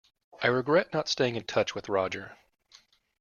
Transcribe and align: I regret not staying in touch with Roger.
I 0.41 0.47
regret 0.47 0.93
not 0.93 1.09
staying 1.09 1.35
in 1.35 1.43
touch 1.43 1.75
with 1.75 1.87
Roger. 1.87 2.35